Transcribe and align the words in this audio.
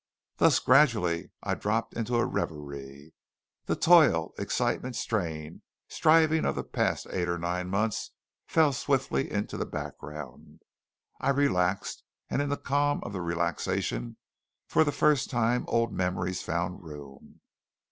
Thus 0.37 0.57
gradually 0.57 1.29
I 1.43 1.53
dropped 1.53 1.93
into 1.93 2.15
a 2.15 2.25
reverie. 2.25 3.13
The 3.65 3.75
toil, 3.75 4.33
excitement, 4.39 4.95
strain, 4.95 5.61
striving 5.89 6.43
of 6.43 6.55
the 6.55 6.63
past 6.63 7.05
eight 7.11 7.29
or 7.29 7.37
nine 7.37 7.69
months 7.69 8.09
fell 8.47 8.73
swiftly 8.73 9.29
into 9.29 9.57
the 9.57 9.65
background. 9.67 10.63
I 11.19 11.29
relaxed; 11.29 12.01
and 12.31 12.41
in 12.41 12.49
the 12.49 12.57
calm 12.57 13.01
of 13.03 13.13
the 13.13 13.21
relaxation 13.21 14.17
for 14.65 14.83
the 14.83 14.91
first 14.91 15.29
time 15.29 15.65
old 15.67 15.93
memories 15.93 16.41
found 16.41 16.81
room. 16.83 17.41